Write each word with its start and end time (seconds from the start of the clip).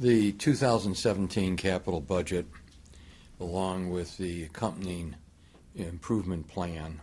The 0.00 0.32
2017 0.32 1.58
capital 1.58 2.00
budget, 2.00 2.46
along 3.38 3.90
with 3.90 4.16
the 4.16 4.44
accompanying 4.44 5.16
improvement 5.74 6.48
plan, 6.48 7.02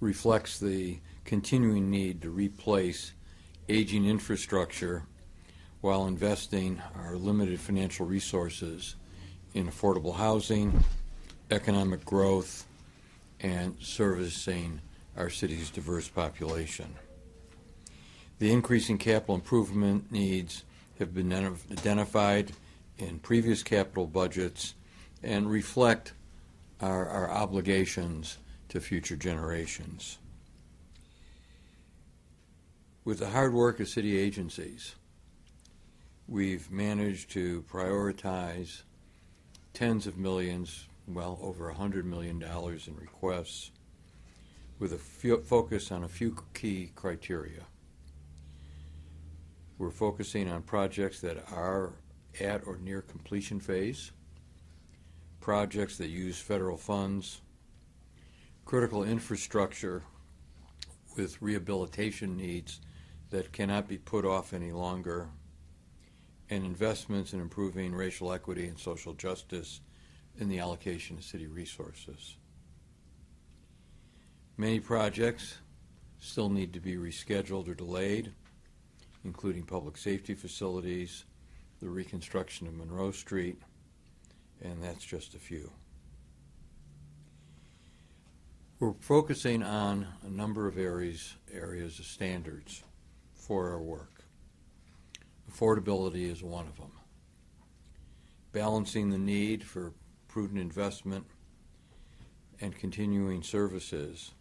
reflects 0.00 0.58
the 0.58 1.00
continuing 1.26 1.90
need 1.90 2.22
to 2.22 2.30
replace 2.30 3.12
aging 3.68 4.06
infrastructure 4.06 5.02
while 5.82 6.06
investing 6.06 6.80
our 6.96 7.14
limited 7.14 7.60
financial 7.60 8.06
resources 8.06 8.94
in 9.52 9.68
affordable 9.68 10.16
housing, 10.16 10.82
economic 11.50 12.06
growth, 12.06 12.64
and 13.40 13.76
servicing 13.80 14.80
our 15.14 15.28
city's 15.28 15.68
diverse 15.68 16.08
population. 16.08 16.94
The 18.38 18.50
increasing 18.50 18.96
capital 18.96 19.34
improvement 19.34 20.10
needs 20.10 20.64
have 20.98 21.14
been 21.14 21.32
identified 21.32 22.52
in 22.98 23.18
previous 23.20 23.62
capital 23.62 24.06
budgets 24.06 24.74
and 25.22 25.50
reflect 25.50 26.12
our, 26.80 27.08
our 27.08 27.30
obligations 27.30 28.38
to 28.68 28.80
future 28.80 29.16
generations. 29.16 30.18
With 33.04 33.20
the 33.20 33.30
hard 33.30 33.54
work 33.54 33.80
of 33.80 33.88
city 33.88 34.18
agencies, 34.18 34.94
we've 36.26 36.70
managed 36.70 37.30
to 37.30 37.62
prioritize 37.62 38.82
tens 39.72 40.06
of 40.06 40.18
millions, 40.18 40.86
well 41.06 41.38
over 41.40 41.72
$100 41.72 42.04
million 42.04 42.42
in 42.42 42.96
requests, 42.96 43.70
with 44.78 44.92
a 44.92 44.98
focus 44.98 45.90
on 45.90 46.04
a 46.04 46.08
few 46.08 46.36
key 46.54 46.92
criteria. 46.94 47.62
We're 49.78 49.90
focusing 49.90 50.50
on 50.50 50.62
projects 50.62 51.20
that 51.20 51.50
are 51.52 51.92
at 52.40 52.66
or 52.66 52.78
near 52.78 53.00
completion 53.00 53.60
phase, 53.60 54.10
projects 55.40 55.98
that 55.98 56.08
use 56.08 56.38
federal 56.38 56.76
funds, 56.76 57.40
critical 58.64 59.04
infrastructure 59.04 60.02
with 61.16 61.40
rehabilitation 61.40 62.36
needs 62.36 62.80
that 63.30 63.52
cannot 63.52 63.86
be 63.86 63.98
put 63.98 64.24
off 64.24 64.52
any 64.52 64.72
longer, 64.72 65.28
and 66.50 66.64
investments 66.64 67.32
in 67.32 67.40
improving 67.40 67.94
racial 67.94 68.32
equity 68.32 68.66
and 68.66 68.78
social 68.78 69.14
justice 69.14 69.80
in 70.38 70.48
the 70.48 70.58
allocation 70.58 71.18
of 71.18 71.24
city 71.24 71.46
resources. 71.46 72.36
Many 74.56 74.80
projects 74.80 75.58
still 76.18 76.48
need 76.48 76.72
to 76.72 76.80
be 76.80 76.96
rescheduled 76.96 77.68
or 77.68 77.74
delayed, 77.74 78.32
including 79.24 79.62
public 79.62 79.96
safety 79.96 80.34
facilities, 80.34 81.24
the 81.80 81.88
reconstruction 81.88 82.66
of 82.66 82.74
Monroe 82.74 83.10
Street, 83.10 83.60
and 84.62 84.82
that's 84.82 85.04
just 85.04 85.34
a 85.34 85.38
few. 85.38 85.70
We're 88.80 88.94
focusing 89.00 89.62
on 89.62 90.06
a 90.24 90.30
number 90.30 90.68
of 90.68 90.78
areas, 90.78 91.34
areas 91.52 91.98
of 91.98 92.04
standards 92.04 92.84
for 93.34 93.70
our 93.70 93.80
work. 93.80 94.22
Affordability 95.50 96.30
is 96.30 96.42
one 96.42 96.66
of 96.66 96.76
them. 96.76 96.92
Balancing 98.52 99.10
the 99.10 99.18
need 99.18 99.64
for 99.64 99.92
prudent 100.28 100.60
investment 100.60 101.26
and 102.60 102.76
continuing 102.76 103.42
services 103.42 104.32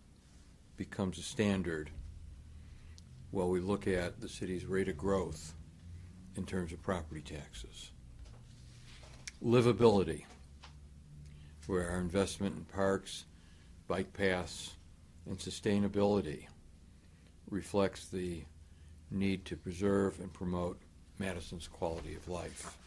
becomes 0.76 1.18
a 1.18 1.24
standard 1.24 1.90
while 3.32 3.50
we 3.50 3.60
look 3.60 3.88
at 3.88 4.22
the 4.22 4.30
city's 4.30 4.66
rate 4.66 4.88
of 4.88 4.98
growth 4.98 5.54
in 6.36 6.46
terms 6.46 6.72
of 6.72 6.82
property 6.82 7.22
taxes. 7.22 7.92
Livability, 9.44 10.24
where 11.68 11.90
our 11.90 12.00
investment 12.00 12.56
in 12.56 12.64
parks, 12.66 13.26
bike 13.88 14.14
paths, 14.14 14.76
and 15.26 15.38
sustainability 15.38 16.46
reflects 17.50 18.08
the 18.08 18.44
need 19.12 19.46
to 19.46 19.56
preserve 19.56 20.20
and 20.20 20.32
promote 20.34 20.80
Madison's 21.20 21.68
quality 21.68 22.16
of 22.16 22.28
life. 22.28 22.78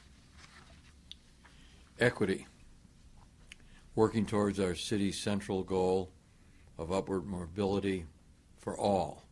Equity, 1.99 2.47
working 3.95 4.25
towards 4.25 4.59
our 4.59 4.75
city's 4.75 5.19
central 5.19 5.62
goal 5.62 6.11
of 6.78 6.93
upward 6.93 7.27
mobility 7.27 8.07
for 8.59 8.78
all 8.78 9.25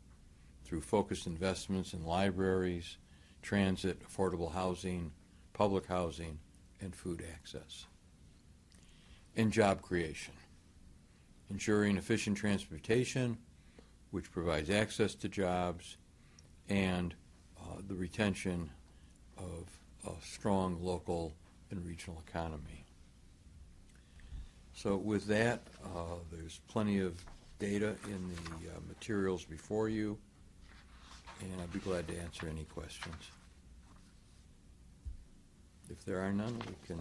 through 0.68 0.82
focused 0.82 1.26
investments 1.26 1.94
in 1.94 2.04
libraries, 2.04 2.98
transit, 3.40 4.02
affordable 4.06 4.52
housing, 4.52 5.10
public 5.54 5.86
housing, 5.86 6.38
and 6.82 6.94
food 6.94 7.24
access. 7.32 7.86
And 9.34 9.50
job 9.50 9.80
creation, 9.80 10.34
ensuring 11.50 11.96
efficient 11.96 12.36
transportation, 12.36 13.38
which 14.10 14.30
provides 14.30 14.68
access 14.68 15.14
to 15.16 15.28
jobs, 15.28 15.96
and 16.68 17.14
uh, 17.58 17.76
the 17.86 17.94
retention 17.94 18.68
of 19.38 19.66
a 20.06 20.22
strong 20.22 20.82
local 20.82 21.32
and 21.70 21.84
regional 21.86 22.22
economy. 22.28 22.84
So 24.74 24.96
with 24.96 25.26
that, 25.28 25.62
uh, 25.82 26.16
there's 26.30 26.60
plenty 26.68 27.00
of 27.00 27.24
data 27.58 27.96
in 28.04 28.28
the 28.28 28.70
uh, 28.70 28.80
materials 28.86 29.44
before 29.44 29.88
you, 29.88 30.18
and 31.42 31.60
I'd 31.60 31.72
be 31.72 31.78
glad 31.78 32.08
to 32.08 32.18
answer 32.18 32.48
any 32.48 32.64
questions. 32.64 33.14
If 35.90 36.04
there 36.04 36.20
are 36.20 36.32
none, 36.32 36.58
we 36.66 36.74
can 36.86 37.00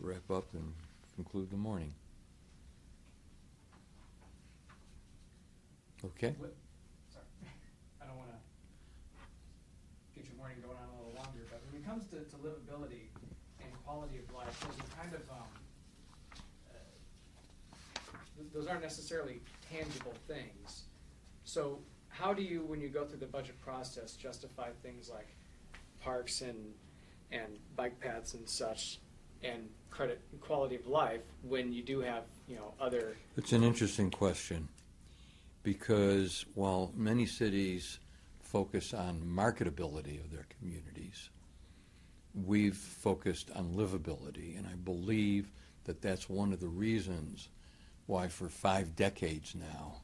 wrap 0.00 0.30
up 0.30 0.46
and 0.54 0.72
conclude 1.16 1.50
the 1.50 1.56
morning. 1.56 1.92
Okay? 6.04 6.34
Sorry, 7.12 7.24
I 8.02 8.06
don't 8.06 8.16
want 8.16 8.28
to 8.30 8.36
get 10.14 10.26
your 10.28 10.36
morning 10.36 10.58
going 10.62 10.76
on 10.76 10.88
a 10.94 10.96
little 10.98 11.14
longer, 11.16 11.40
but 11.50 11.62
when 11.70 11.80
it 11.80 11.86
comes 11.86 12.06
to, 12.08 12.16
to 12.16 12.36
livability 12.36 13.08
and 13.60 13.72
quality 13.84 14.18
of 14.18 14.34
life, 14.34 14.60
those 14.60 14.78
are 14.78 15.02
kind 15.02 15.14
of, 15.14 15.22
um, 15.30 15.48
uh, 16.70 16.76
th- 18.36 18.52
those 18.52 18.66
aren't 18.66 18.82
necessarily 18.82 19.40
tangible 19.72 20.14
things. 20.28 20.84
So 21.44 21.78
how 22.24 22.32
do 22.32 22.42
you, 22.42 22.64
when 22.64 22.80
you 22.80 22.88
go 22.88 23.04
through 23.04 23.18
the 23.18 23.26
budget 23.26 23.60
process, 23.60 24.16
justify 24.16 24.70
things 24.82 25.10
like 25.10 25.28
parks 26.00 26.40
and, 26.40 26.72
and 27.30 27.58
bike 27.76 28.00
paths 28.00 28.32
and 28.32 28.48
such, 28.48 28.98
and 29.42 29.68
credit 29.90 30.22
quality 30.40 30.74
of 30.74 30.86
life, 30.86 31.20
when 31.42 31.70
you 31.70 31.82
do 31.82 32.00
have, 32.00 32.22
you 32.48 32.56
know, 32.56 32.72
other? 32.80 33.14
It's 33.36 33.52
an 33.52 33.62
interesting 33.62 34.10
question 34.10 34.68
because 35.62 36.46
while 36.54 36.92
many 36.96 37.26
cities 37.26 37.98
focus 38.40 38.94
on 38.94 39.20
marketability 39.20 40.18
of 40.24 40.30
their 40.32 40.46
communities, 40.58 41.28
we've 42.34 42.76
focused 42.76 43.50
on 43.54 43.74
livability, 43.74 44.56
and 44.56 44.66
I 44.66 44.76
believe 44.76 45.52
that 45.84 46.00
that's 46.00 46.30
one 46.30 46.54
of 46.54 46.60
the 46.60 46.68
reasons 46.68 47.50
why, 48.06 48.28
for 48.28 48.48
five 48.48 48.96
decades 48.96 49.54
now, 49.54 50.00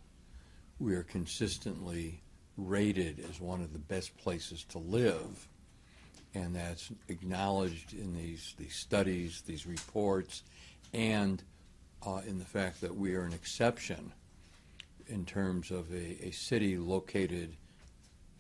we 0.81 0.95
are 0.95 1.03
consistently 1.05 2.21
rated 2.57 3.23
as 3.31 3.41
one 3.41 3.61
of 3.61 3.73
the 3.73 3.79
best 3.79 4.17
places 4.17 4.65
to 4.65 4.79
live, 4.79 5.49
and 6.35 6.57
that's 6.57 6.91
acknowledged 7.09 7.93
in 7.93 8.15
these, 8.15 8.55
these 8.59 8.75
studies, 8.75 9.43
these 9.47 9.67
reports, 9.67 10.43
and 10.93 11.43
uh, 12.07 12.21
in 12.27 12.39
the 12.39 12.45
fact 12.45 12.81
that 12.81 12.97
we 12.97 13.15
are 13.15 13.25
an 13.25 13.33
exception 13.33 14.13
in 15.09 15.25
terms 15.25 15.71
of 15.71 15.93
a, 15.93 16.27
a 16.27 16.31
city 16.31 16.77
located 16.77 17.55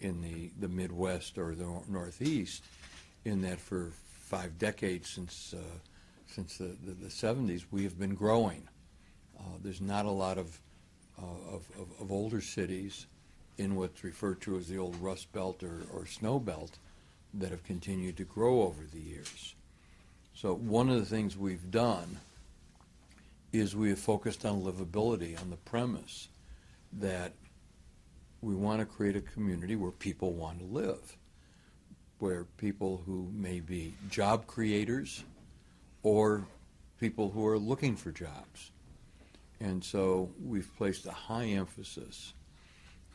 in 0.00 0.22
the, 0.22 0.50
the 0.58 0.69
Midwest 0.69 1.37
or 1.37 1.54
the 1.54 1.69
Northeast, 1.88 2.64
in 3.25 3.42
that 3.42 3.60
for 3.60 3.92
five 4.02 4.58
decades 4.58 5.10
since 5.10 5.54
uh, 5.54 5.62
since 6.26 6.58
the, 6.58 6.76
the, 6.84 6.92
the, 6.92 7.08
70s, 7.08 7.64
we 7.72 7.82
have 7.82 7.98
been 7.98 8.14
growing. 8.14 8.69
Uh, 9.38 9.42
there's 9.62 9.81
not 9.81 10.04
a 10.04 10.10
lot 10.10 10.38
of, 10.38 10.60
Uh, 11.22 11.55
of, 11.55 11.69
of, 11.78 12.00
of, 12.00 12.12
older 12.12 12.40
cities 12.40 13.06
in 13.58 13.75
what's 13.75 14.02
referred 14.05 14.40
to 14.40 14.56
as 14.56 14.69
the 14.69 14.78
old 14.78 14.96
Rust 15.02 15.31
Belt 15.32 15.62
or, 15.62 15.82
or 15.93 16.06
Snow 16.06 16.38
Belt 16.38 16.78
that 17.34 17.50
have 17.50 17.62
continued 17.64 18.17
to 18.17 18.25
grow 18.25 18.62
over 18.62 18.84
the 18.90 19.00
years. 19.00 19.55
So 20.34 20.55
one 20.55 20.88
of 20.88 20.99
the 20.99 21.05
things 21.05 21.37
we've 21.37 21.70
done 21.70 22.19
is 23.52 23.76
we 23.76 23.90
have 23.90 23.99
focused 23.99 24.46
on 24.46 24.62
livability 24.62 25.38
on 25.38 25.50
the 25.50 25.56
premise 25.56 26.28
that 26.94 27.32
we 28.40 28.55
want 28.55 28.81
to 28.81 28.87
create 28.87 29.16
a 29.16 29.20
community 29.20 29.76
where 29.76 29.90
people 29.90 30.32
want 30.32 30.61
to 30.61 30.64
live, 30.64 31.16
where 32.19 32.44
people 32.56 33.02
who 33.05 33.28
may 33.34 33.61
be 33.61 33.93
job 34.08 34.46
creators 34.46 35.23
or 36.02 36.46
people 36.99 37.31
who 37.31 37.46
are 37.46 37.58
looking 37.58 37.96
for 37.96 38.11
jobs. 38.11 38.70
And 39.60 39.84
so 39.84 40.30
we've 40.42 40.70
placed 40.76 41.06
a 41.06 41.12
high 41.12 41.46
emphasis 41.46 42.32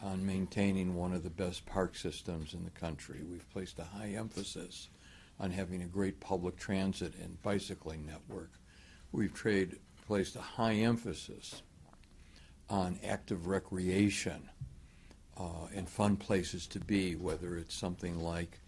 on 0.01 0.25
maintaining 0.25 0.95
one 0.95 1.13
of 1.13 1.23
the 1.23 1.29
best 1.29 1.65
park 1.65 1.95
systems 1.95 2.53
in 2.53 2.63
the 2.63 2.69
country. 2.69 3.21
We've 3.29 3.49
placed 3.51 3.79
a 3.79 3.83
high 3.83 4.13
emphasis 4.17 4.89
on 5.39 5.51
having 5.51 5.81
a 5.81 5.87
great 5.87 6.19
public 6.19 6.57
transit 6.57 7.13
and 7.21 7.41
bicycling 7.41 8.05
network. 8.05 8.51
We've 9.11 9.33
trade, 9.33 9.77
placed 10.07 10.35
a 10.35 10.41
high 10.41 10.75
emphasis 10.75 11.63
on 12.69 12.99
active 13.03 13.47
recreation 13.47 14.49
uh, 15.37 15.67
and 15.75 15.89
fun 15.89 16.15
places 16.15 16.67
to 16.67 16.79
be, 16.79 17.15
whether 17.15 17.57
it's 17.57 17.75
something 17.75 18.19
like 18.19 18.59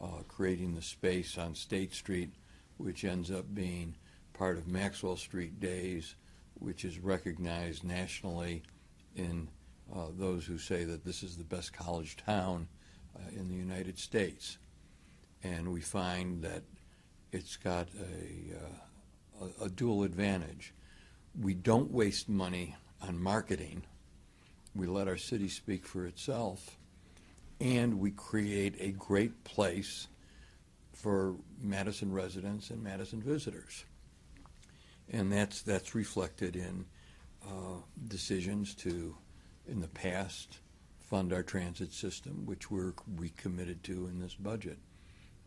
uh, 0.00 0.22
creating 0.28 0.74
the 0.74 0.82
space 0.82 1.36
on 1.38 1.54
State 1.54 1.94
Street, 1.94 2.30
which 2.78 3.04
ends 3.04 3.30
up 3.30 3.54
being 3.54 3.94
part 4.32 4.56
of 4.56 4.66
Maxwell 4.66 5.16
Street 5.16 5.60
Days, 5.60 6.14
which 6.58 6.84
is 6.84 6.98
recognized 6.98 7.84
nationally 7.84 8.62
in 9.16 9.48
uh, 9.94 10.06
those 10.18 10.44
who 10.46 10.58
say 10.58 10.84
that 10.84 11.04
this 11.04 11.22
is 11.22 11.36
the 11.36 11.44
best 11.44 11.72
college 11.72 12.16
town 12.16 12.68
uh, 13.16 13.20
in 13.36 13.48
the 13.48 13.54
United 13.54 13.98
States. 13.98 14.58
And 15.42 15.72
we 15.72 15.80
find 15.80 16.42
that 16.42 16.62
it's 17.32 17.56
got 17.56 17.88
a, 18.00 18.56
uh, 18.56 19.46
a, 19.60 19.64
a 19.66 19.68
dual 19.68 20.04
advantage. 20.04 20.72
We 21.40 21.54
don't 21.54 21.90
waste 21.90 22.28
money 22.28 22.76
on 23.02 23.18
marketing. 23.18 23.82
We 24.74 24.86
let 24.86 25.08
our 25.08 25.16
city 25.16 25.48
speak 25.48 25.86
for 25.86 26.06
itself. 26.06 26.78
And 27.60 28.00
we 28.00 28.10
create 28.10 28.76
a 28.80 28.90
great 28.92 29.44
place 29.44 30.08
for 30.92 31.36
Madison 31.60 32.12
residents 32.12 32.70
and 32.70 32.82
Madison 32.82 33.20
visitors. 33.20 33.84
And 35.10 35.32
that's, 35.32 35.62
that's 35.62 35.94
reflected 35.94 36.56
in 36.56 36.86
uh, 37.46 37.80
decisions 38.08 38.74
to, 38.76 39.16
in 39.68 39.80
the 39.80 39.88
past, 39.88 40.58
fund 40.98 41.32
our 41.32 41.42
transit 41.42 41.92
system, 41.92 42.46
which 42.46 42.70
we're 42.70 42.94
recommitted 43.16 43.82
to 43.84 44.06
in 44.06 44.18
this 44.18 44.34
budget, 44.34 44.78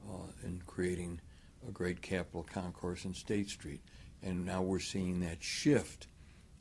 uh, 0.07 0.31
and 0.44 0.65
creating 0.65 1.19
a 1.68 1.71
great 1.71 2.01
Capitol 2.01 2.44
Concourse 2.44 3.06
in 3.06 3.13
State 3.13 3.50
Street. 3.50 3.81
And 4.21 4.45
now 4.45 4.62
we're 4.62 4.80
seeing 4.80 5.19
that 5.21 5.44
shift 5.44 6.07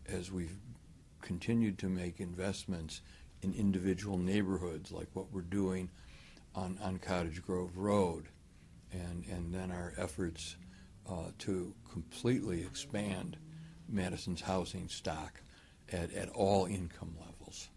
as 0.08 0.32
we've 0.32 0.56
continued 1.20 1.78
to 1.78 1.88
make 1.88 2.20
investments 2.20 3.02
in 3.42 3.52
individual 3.52 4.16
neighborhoods, 4.18 4.90
like 4.92 5.08
what 5.12 5.32
we're 5.32 5.42
doing 5.42 5.90
on, 6.54 6.78
on 6.82 6.98
Cottage 6.98 7.42
Grove 7.42 7.76
Road, 7.76 8.24
and, 8.92 9.24
and 9.30 9.52
then 9.52 9.70
our 9.70 9.92
efforts 9.98 10.56
uh, 11.08 11.30
to 11.38 11.74
completely 11.90 12.62
expand 12.62 13.36
Madison's 13.88 14.40
housing 14.40 14.88
stock 14.88 15.40
at, 15.92 16.12
at 16.12 16.28
all 16.30 16.66
income 16.66 17.16
levels. 17.20 17.68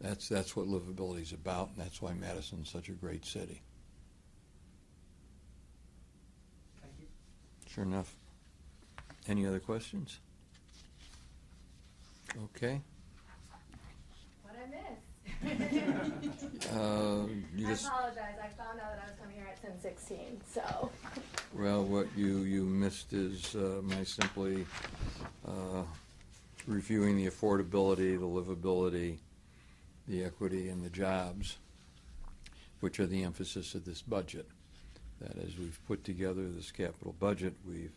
That's, 0.00 0.28
that's 0.28 0.56
what 0.56 0.66
livability 0.66 1.22
is 1.22 1.32
about, 1.32 1.68
and 1.68 1.78
that's 1.78 2.02
why 2.02 2.12
Madison's 2.14 2.68
such 2.68 2.88
a 2.88 2.92
great 2.92 3.24
city. 3.24 3.62
Thank 6.80 6.94
you. 6.98 7.06
Sure 7.72 7.84
enough. 7.84 8.16
Any 9.28 9.46
other 9.46 9.60
questions? 9.60 10.18
Okay. 12.44 12.80
What 14.42 14.56
I 14.56 14.66
missed. 14.70 15.02
Uh, 16.72 17.26
you 17.54 17.66
I 17.66 17.70
just, 17.70 17.86
apologize. 17.86 18.36
I 18.42 18.48
found 18.48 18.80
out 18.80 18.92
that 18.94 19.02
I 19.04 19.10
was 19.10 19.20
coming 19.20 19.36
here 19.36 19.46
at 19.46 19.60
ten 19.60 19.78
sixteen, 19.78 20.40
so. 20.50 20.90
Well, 21.54 21.84
what 21.84 22.06
you, 22.16 22.38
you 22.38 22.64
missed 22.64 23.12
is 23.12 23.54
uh, 23.54 23.80
my 23.82 24.04
simply 24.04 24.64
uh, 25.46 25.82
reviewing 26.66 27.16
the 27.16 27.26
affordability, 27.26 28.18
the 28.18 28.26
livability, 28.26 29.18
the 30.08 30.24
equity, 30.24 30.68
and 30.68 30.82
the 30.82 30.90
jobs, 30.90 31.58
which 32.80 32.98
are 33.00 33.06
the 33.06 33.22
emphasis 33.22 33.74
of 33.74 33.84
this 33.84 34.00
budget. 34.02 34.46
That 35.20 35.36
as 35.38 35.56
we've 35.58 35.78
put 35.86 36.04
together 36.04 36.48
this 36.48 36.70
capital 36.70 37.14
budget, 37.20 37.54
we've, 37.68 37.92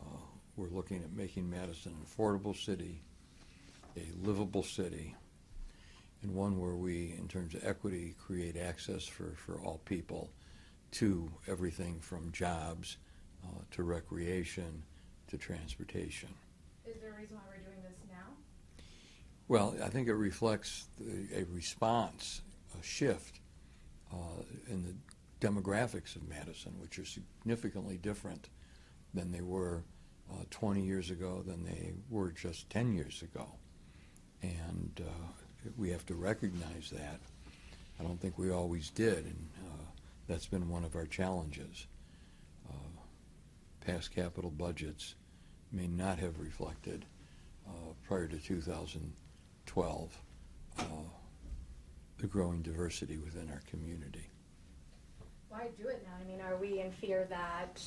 uh, 0.00 0.18
we're 0.56 0.68
looking 0.68 1.02
at 1.02 1.12
making 1.12 1.50
Madison 1.50 1.92
an 1.92 2.06
affordable 2.06 2.56
city, 2.56 3.02
a 3.96 4.26
livable 4.26 4.62
city, 4.62 5.14
and 6.22 6.34
one 6.34 6.58
where 6.58 6.74
we, 6.74 7.14
in 7.18 7.28
terms 7.28 7.54
of 7.54 7.64
equity, 7.64 8.14
create 8.18 8.56
access 8.56 9.04
for, 9.04 9.34
for 9.36 9.60
all 9.60 9.80
people 9.84 10.30
to 10.96 11.30
everything 11.46 12.00
from 12.00 12.32
jobs 12.32 12.96
uh, 13.44 13.60
to 13.70 13.82
recreation 13.82 14.82
to 15.28 15.36
transportation. 15.36 16.30
Is 16.86 17.02
there 17.02 17.12
a 17.12 17.20
reason 17.20 17.36
why 17.36 17.42
we're 17.50 17.62
doing 17.62 17.82
this 17.82 17.98
now? 18.08 18.32
Well, 19.48 19.74
I 19.84 19.88
think 19.88 20.08
it 20.08 20.14
reflects 20.14 20.86
the, 20.98 21.40
a 21.42 21.44
response, 21.52 22.40
a 22.80 22.82
shift 22.82 23.40
uh, 24.10 24.42
in 24.68 24.84
the 24.84 25.46
demographics 25.46 26.16
of 26.16 26.26
Madison, 26.26 26.72
which 26.80 26.98
are 26.98 27.04
significantly 27.04 27.98
different 27.98 28.48
than 29.12 29.32
they 29.32 29.42
were 29.42 29.84
uh, 30.32 30.44
20 30.50 30.80
years 30.80 31.10
ago, 31.10 31.42
than 31.46 31.62
they 31.62 31.92
were 32.08 32.30
just 32.30 32.70
10 32.70 32.94
years 32.94 33.22
ago. 33.22 33.46
And 34.40 34.98
uh, 35.04 35.70
we 35.76 35.90
have 35.90 36.06
to 36.06 36.14
recognize 36.14 36.88
that. 36.90 37.20
I 38.00 38.02
don't 38.02 38.18
think 38.18 38.38
we 38.38 38.50
always 38.50 38.88
did, 38.88 39.26
and 39.26 39.48
uh, 39.66 39.84
that's 40.26 40.46
been 40.46 40.68
one 40.68 40.84
of 40.84 40.96
our 40.96 41.06
challenges. 41.06 41.86
Uh, 42.68 43.00
past 43.80 44.14
capital 44.14 44.50
budgets 44.50 45.14
may 45.72 45.86
not 45.86 46.18
have 46.18 46.38
reflected 46.38 47.04
uh, 47.66 47.92
prior 48.06 48.26
to 48.26 48.38
2012 48.38 50.20
uh, 50.78 50.82
the 52.18 52.26
growing 52.26 52.62
diversity 52.62 53.18
within 53.18 53.50
our 53.50 53.62
community. 53.68 54.30
Why 55.48 55.68
do 55.78 55.88
it 55.88 56.04
now? 56.04 56.14
I 56.20 56.28
mean, 56.28 56.40
are 56.40 56.56
we 56.56 56.80
in 56.80 56.90
fear 56.90 57.26
that 57.30 57.82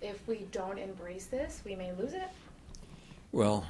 if 0.00 0.26
we 0.26 0.46
don't 0.52 0.78
embrace 0.78 1.26
this, 1.26 1.62
we 1.64 1.74
may 1.74 1.92
lose 1.92 2.12
it? 2.12 2.28
Well, 3.32 3.66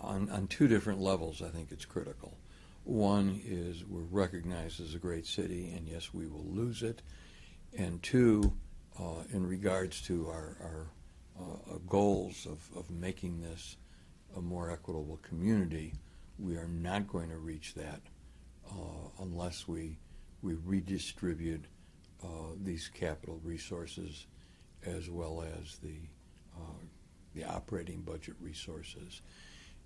on, 0.00 0.30
on 0.30 0.46
two 0.46 0.68
different 0.68 1.00
levels, 1.00 1.42
I 1.42 1.48
think 1.48 1.70
it's 1.70 1.84
critical. 1.84 2.36
One 2.84 3.40
is 3.44 3.84
we're 3.84 4.00
recognized 4.02 4.80
as 4.80 4.94
a 4.94 4.98
great 4.98 5.26
city, 5.26 5.72
and 5.76 5.86
yes, 5.86 6.12
we 6.12 6.26
will 6.26 6.44
lose 6.44 6.82
it. 6.82 7.02
And 7.76 8.02
two, 8.02 8.52
uh, 8.98 9.24
in 9.32 9.46
regards 9.46 10.02
to 10.02 10.28
our, 10.28 10.56
our 10.60 10.86
uh, 11.40 11.78
goals 11.88 12.46
of, 12.46 12.58
of 12.76 12.90
making 12.90 13.40
this 13.40 13.76
a 14.36 14.40
more 14.40 14.70
equitable 14.70 15.18
community, 15.22 15.94
we 16.38 16.56
are 16.56 16.68
not 16.68 17.08
going 17.08 17.30
to 17.30 17.38
reach 17.38 17.74
that 17.74 18.00
uh, 18.70 19.08
unless 19.20 19.66
we, 19.66 19.98
we 20.42 20.54
redistribute 20.64 21.64
uh, 22.22 22.54
these 22.62 22.88
capital 22.88 23.40
resources 23.42 24.26
as 24.84 25.10
well 25.10 25.44
as 25.58 25.78
the, 25.78 25.96
uh, 26.56 26.84
the 27.34 27.44
operating 27.44 28.02
budget 28.02 28.34
resources. 28.40 29.22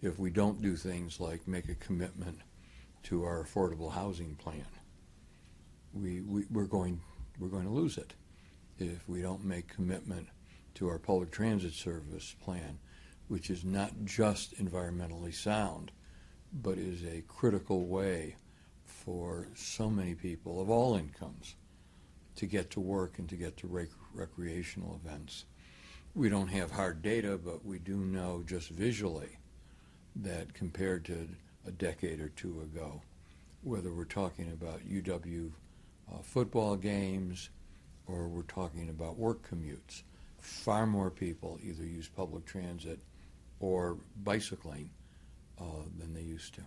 If 0.03 0.19
we 0.19 0.31
don't 0.31 0.61
do 0.61 0.77
things 0.77 1.21
like 1.21 1.47
make 1.47 1.69
a 1.69 1.75
commitment 1.75 2.39
to 3.05 3.25
our 3.25 3.45
affordable 3.45 3.93
housing 3.93 4.35
plan, 4.35 4.67
we, 5.93 6.21
we, 6.21 6.45
we're, 6.51 6.65
going, 6.65 7.01
we're 7.39 7.49
going 7.49 7.65
to 7.65 7.71
lose 7.71 7.99
it. 7.99 8.15
If 8.79 9.09
we 9.09 9.23
don't 9.23 9.45
make 9.45 9.69
commitment 9.69 10.29
to 10.75 10.89
our 10.89 10.99
public 10.99 11.31
transit 11.31 11.73
service 11.73 12.35
plan, 12.43 12.79
which 13.29 13.51
is 13.51 13.65
not 13.65 13.93
just 14.05 14.57
environmentally 14.57 15.35
sound, 15.35 15.91
but 16.53 16.79
is 16.79 17.05
a 17.05 17.23
critical 17.27 17.87
way 17.87 18.37
for 18.85 19.49
so 19.55 19.91
many 19.91 20.15
people 20.15 20.61
of 20.61 20.71
all 20.71 20.97
incomes 20.97 21.57
to 22.37 22.47
get 22.47 22.71
to 22.71 22.81
work 22.81 23.19
and 23.19 23.29
to 23.29 23.37
get 23.37 23.57
to 23.57 23.67
rec- 23.67 23.89
recreational 24.13 25.01
events. 25.05 25.47
We 26.15 26.29
don't 26.29 26.49
have 26.49 26.71
hard 26.71 27.03
data, 27.03 27.39
but 27.43 27.65
we 27.65 27.79
do 27.79 27.97
know 27.97 28.43
just 28.47 28.69
visually 28.71 29.39
that 30.17 30.55
compared 30.55 31.05
to 31.07 31.29
a 31.67 31.71
decade 31.71 32.21
or 32.21 32.29
two 32.29 32.61
ago, 32.61 33.03
whether 33.63 33.93
we're 33.93 34.05
talking 34.05 34.53
about 34.53 34.89
UW 34.89 35.51
uh, 36.13 36.19
football 36.23 36.77
games 36.77 37.51
or 38.07 38.29
we're 38.29 38.43
talking 38.43 38.89
about 38.89 39.19
work 39.19 39.49
commutes, 39.49 40.03
far 40.41 40.87
more 40.87 41.11
people 41.11 41.59
either 41.63 41.85
use 41.85 42.09
public 42.09 42.45
transit 42.45 42.99
or 43.61 43.99
bicycling 44.23 44.91
uh, 45.61 45.65
than 45.99 46.15
they 46.15 46.23
used 46.23 46.55
to. 46.55 46.61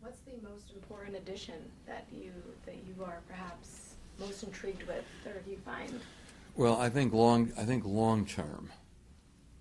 What's 0.00 0.20
the 0.20 0.48
most 0.48 0.72
important 0.72 1.16
addition 1.16 1.56
that 1.86 2.06
you 2.10 2.32
that 2.64 2.76
you 2.76 3.04
are 3.04 3.20
perhaps 3.28 3.96
most 4.18 4.42
intrigued 4.42 4.84
with, 4.84 5.04
or 5.26 5.40
do 5.44 5.50
you 5.50 5.58
find? 5.58 6.00
Well, 6.54 6.80
I 6.80 6.88
think 6.88 7.12
long. 7.12 7.52
I 7.58 7.64
think 7.64 7.84
long 7.84 8.24
term, 8.24 8.70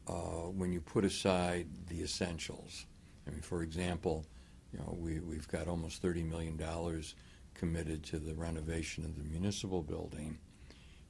uh, 0.08 0.48
when 0.56 0.72
you 0.72 0.80
put 0.80 1.04
aside 1.04 1.68
the 1.90 2.02
essentials. 2.02 2.86
I 3.28 3.32
mean, 3.32 3.42
for 3.42 3.62
example, 3.62 4.26
you 4.72 4.80
know, 4.80 4.96
we 4.98 5.20
we've 5.20 5.48
got 5.48 5.68
almost 5.68 6.02
thirty 6.02 6.24
million 6.24 6.56
dollars 6.56 7.16
committed 7.58 8.04
to 8.04 8.20
the 8.20 8.34
renovation 8.34 9.04
of 9.06 9.18
the 9.18 9.24
municipal 9.24 9.82
building, 9.82 10.38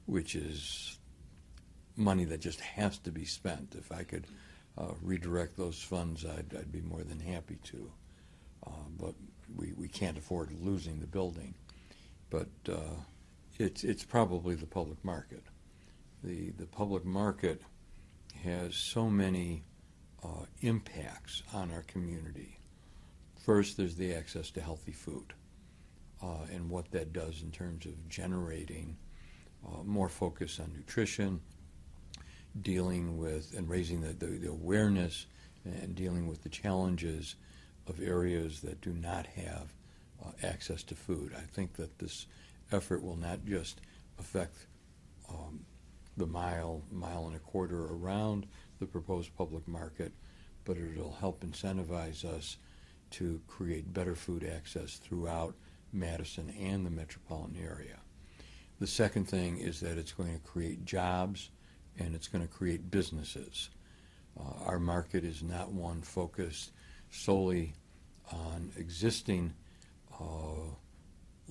which 0.06 0.34
is 0.34 0.98
money 1.96 2.24
that 2.24 2.40
just 2.40 2.60
has 2.60 2.98
to 2.98 3.10
be 3.10 3.24
spent. 3.24 3.74
If 3.78 3.92
I 3.92 4.04
could 4.04 4.26
uh, 4.76 4.94
redirect 5.02 5.56
those 5.56 5.82
funds, 5.82 6.24
I'd, 6.24 6.54
I'd 6.58 6.72
be 6.72 6.80
more 6.80 7.02
than 7.02 7.20
happy 7.20 7.58
to. 7.64 7.92
Uh, 8.66 8.88
but 8.98 9.14
we, 9.56 9.72
we 9.76 9.88
can't 9.88 10.18
afford 10.18 10.52
losing 10.60 11.00
the 11.00 11.06
building. 11.06 11.54
But 12.30 12.48
uh, 12.68 12.96
It's, 13.58 13.82
it's 13.82 14.04
probably 14.04 14.54
the 14.54 14.66
public 14.66 15.04
market. 15.04 15.42
The, 16.22 16.50
the 16.50 16.66
public 16.66 17.04
market 17.04 17.60
has 18.44 18.76
so 18.76 19.10
many 19.10 19.64
uh, 20.22 20.46
impacts 20.60 21.42
on 21.52 21.72
our 21.72 21.82
community. 21.82 22.58
First, 23.44 23.76
there's 23.76 23.96
the 23.96 24.14
access 24.14 24.50
to 24.52 24.60
healthy 24.60 24.92
food 24.92 25.34
uh, 26.22 26.44
and 26.52 26.68
what 26.68 26.90
that 26.90 27.12
does 27.12 27.42
in 27.42 27.50
terms 27.50 27.86
of 27.86 28.08
generating 28.08 28.96
uh, 29.66 29.82
more 29.84 30.08
focus 30.08 30.60
on 30.60 30.72
nutrition, 30.74 31.40
dealing 32.62 33.18
with 33.18 33.54
and 33.56 33.68
raising 33.68 34.00
the, 34.00 34.12
the, 34.12 34.26
the 34.26 34.48
awareness 34.48 35.26
and 35.64 35.94
dealing 35.94 36.26
with 36.26 36.42
the 36.42 36.48
challenges 36.48 37.36
of 37.86 38.00
areas 38.00 38.60
that 38.60 38.80
do 38.80 38.92
not 38.92 39.26
have 39.26 39.72
uh, 40.24 40.30
access 40.42 40.82
to 40.82 40.94
food. 40.94 41.32
I 41.36 41.42
think 41.42 41.74
that 41.74 41.98
this 41.98 42.26
effort 42.72 43.02
will 43.02 43.16
not 43.16 43.44
just 43.46 43.80
affect 44.18 44.66
um, 45.30 45.60
the 46.16 46.26
mile, 46.26 46.82
mile 46.90 47.26
and 47.26 47.36
a 47.36 47.40
quarter 47.40 47.86
around 47.86 48.46
the 48.80 48.86
proposed 48.86 49.34
public 49.36 49.66
market, 49.66 50.12
but 50.64 50.76
it'll 50.76 51.16
help 51.20 51.44
incentivize 51.44 52.24
us 52.24 52.56
to 53.10 53.40
create 53.48 53.92
better 53.92 54.14
food 54.14 54.44
access 54.44 54.96
throughout 54.96 55.54
Madison 55.92 56.50
and 56.58 56.84
the 56.84 56.90
metropolitan 56.90 57.56
area. 57.62 57.98
The 58.80 58.86
second 58.86 59.26
thing 59.26 59.58
is 59.58 59.80
that 59.80 59.98
it's 59.98 60.12
going 60.12 60.32
to 60.32 60.46
create 60.46 60.84
jobs 60.84 61.50
and 61.98 62.14
it's 62.14 62.28
going 62.28 62.46
to 62.46 62.52
create 62.52 62.90
businesses. 62.90 63.70
Uh, 64.38 64.64
our 64.66 64.78
market 64.78 65.24
is 65.24 65.42
not 65.42 65.72
one 65.72 66.00
focused 66.00 66.72
solely 67.10 67.74
on 68.32 68.70
existing 68.76 69.52
uh, 70.20 70.70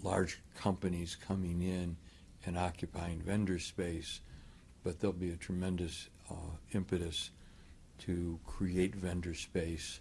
large 0.03 0.41
companies 0.55 1.15
coming 1.15 1.61
in 1.61 1.97
and 2.45 2.57
occupying 2.57 3.21
vendor 3.21 3.59
space, 3.59 4.21
but 4.83 4.99
there'll 4.99 5.13
be 5.13 5.31
a 5.31 5.37
tremendous 5.37 6.07
uh, 6.29 6.55
impetus 6.73 7.31
to 7.99 8.39
create 8.45 8.95
vendor 8.95 9.33
space 9.33 9.99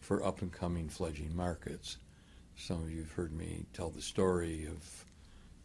for 0.00 0.24
up 0.24 0.40
and 0.42 0.52
coming 0.52 0.88
fledgling 0.88 1.36
markets. 1.36 1.98
Some 2.56 2.82
of 2.82 2.90
you 2.90 3.00
have 3.00 3.12
heard 3.12 3.32
me 3.32 3.66
tell 3.74 3.90
the 3.90 4.02
story 4.02 4.66
of 4.66 5.04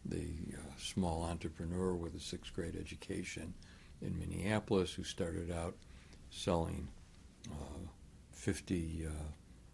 the 0.05 0.27
uh, 0.53 0.59
small 0.77 1.23
entrepreneur 1.23 1.93
with 1.93 2.15
a 2.15 2.19
sixth 2.19 2.53
grade 2.53 2.75
education 2.75 3.53
in 4.01 4.19
Minneapolis 4.19 4.93
who 4.93 5.03
started 5.03 5.51
out 5.51 5.75
selling 6.31 6.87
uh, 7.49 7.87
50 8.33 9.07
uh, 9.07 9.09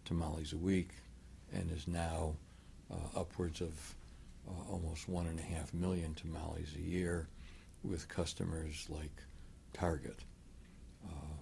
tamales 0.04 0.52
a 0.52 0.56
week 0.56 0.90
and 1.52 1.70
is 1.72 1.88
now 1.88 2.34
uh, 2.90 3.18
upwards 3.18 3.60
of 3.60 3.94
uh, 4.48 4.70
almost 4.70 5.08
one 5.08 5.26
and 5.26 5.40
a 5.40 5.42
half 5.42 5.74
million 5.74 6.14
tamales 6.14 6.74
a 6.76 6.80
year 6.80 7.28
with 7.82 8.08
customers 8.08 8.86
like 8.88 9.22
Target. 9.72 10.20
Uh, 11.04 11.36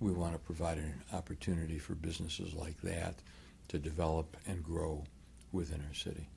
we 0.00 0.12
want 0.12 0.32
to 0.32 0.38
provide 0.38 0.78
an 0.78 0.94
opportunity 1.12 1.78
for 1.78 1.94
businesses 1.94 2.54
like 2.54 2.80
that 2.82 3.14
to 3.68 3.78
develop 3.78 4.36
and 4.46 4.62
grow 4.62 5.04
within 5.52 5.82
our 5.88 5.94
city. 5.94 6.28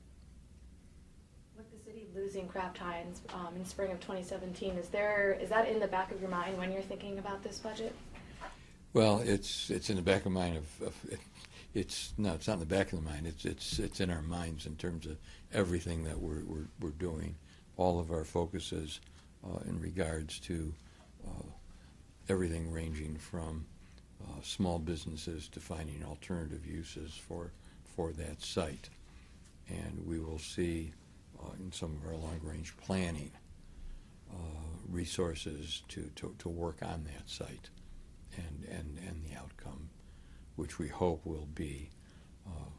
With 1.56 1.70
the 1.70 1.84
city 1.84 2.06
losing 2.14 2.48
Kraft 2.48 2.78
Heinz 2.78 3.22
um, 3.34 3.56
in 3.56 3.64
spring 3.64 3.90
of 3.90 4.00
2017, 4.00 4.76
is 4.76 4.88
there 4.88 5.38
is 5.40 5.48
that 5.50 5.68
in 5.68 5.80
the 5.80 5.86
back 5.86 6.12
of 6.12 6.20
your 6.20 6.30
mind 6.30 6.56
when 6.58 6.72
you're 6.72 6.82
thinking 6.82 7.18
about 7.18 7.42
this 7.42 7.58
budget? 7.58 7.94
Well, 8.92 9.20
it's 9.24 9.70
it's 9.70 9.90
in 9.90 9.96
the 9.96 10.02
back 10.02 10.24
of 10.26 10.32
mind 10.32 10.56
of, 10.56 10.88
of 10.88 10.94
it, 11.10 11.20
it's 11.74 12.14
no, 12.16 12.34
it's 12.34 12.48
not 12.48 12.54
in 12.54 12.60
the 12.60 12.66
back 12.66 12.92
of 12.92 13.02
the 13.02 13.10
mind. 13.10 13.26
It's 13.26 13.44
it's 13.44 13.78
it's 13.78 14.00
in 14.00 14.10
our 14.10 14.22
minds 14.22 14.66
in 14.66 14.76
terms 14.76 15.06
of 15.06 15.18
everything 15.52 16.04
that 16.04 16.18
we're 16.18 16.44
we're, 16.44 16.68
we're 16.80 16.90
doing. 16.90 17.36
All 17.76 18.00
of 18.00 18.10
our 18.10 18.24
focuses 18.24 19.00
uh, 19.44 19.60
in 19.68 19.80
regards 19.80 20.40
to 20.40 20.72
uh, 21.26 21.46
everything 22.28 22.72
ranging 22.72 23.16
from 23.16 23.66
uh, 24.22 24.40
small 24.42 24.78
businesses 24.78 25.48
to 25.48 25.60
finding 25.60 26.04
alternative 26.04 26.66
uses 26.66 27.12
for 27.14 27.52
for 27.84 28.12
that 28.12 28.40
site, 28.40 28.90
and 29.68 30.02
we 30.06 30.20
will 30.20 30.38
see 30.38 30.92
uh, 31.42 31.50
in 31.58 31.72
some 31.72 31.96
of 31.96 32.06
our 32.08 32.16
long 32.16 32.38
range 32.42 32.76
planning 32.76 33.32
uh, 34.30 34.36
resources 34.88 35.82
to, 35.88 36.10
to 36.14 36.34
to 36.38 36.48
work 36.48 36.78
on 36.82 37.04
that 37.04 37.28
site 37.28 37.70
and, 38.36 38.64
and, 38.70 38.98
and 39.06 39.24
the 39.24 39.36
outcome, 39.36 39.88
which 40.56 40.78
we 40.78 40.88
hope 40.88 41.24
will 41.24 41.48
be 41.54 41.90
uh, 42.46 42.70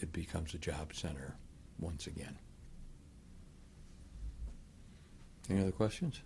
it 0.00 0.12
becomes 0.12 0.54
a 0.54 0.58
job 0.58 0.94
center 0.94 1.34
once 1.78 2.06
again. 2.06 2.36
Any 5.50 5.60
other 5.60 5.72
questions? 5.72 6.20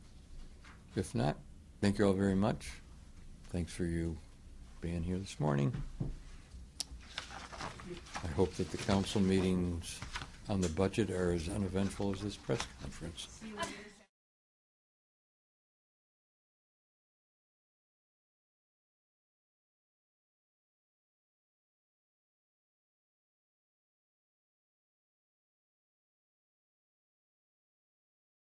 If 0.96 1.14
not, 1.14 1.36
thank 1.80 1.98
you 1.98 2.06
all 2.06 2.12
very 2.12 2.34
much. 2.34 2.70
Thanks 3.50 3.72
for 3.72 3.84
you 3.84 4.18
being 4.82 5.02
here 5.04 5.16
this 5.16 5.38
morning. 5.38 5.72
I 8.24 8.26
hope 8.34 8.52
that 8.54 8.68
the 8.72 8.78
council 8.78 9.20
meetings 9.20 10.00
on 10.48 10.60
the 10.60 10.68
budget 10.70 11.08
are 11.08 11.30
as 11.32 11.48
uneventful 11.48 12.12
as 12.12 12.20
this 12.20 12.36
press 12.36 12.66
conference. 12.80 13.28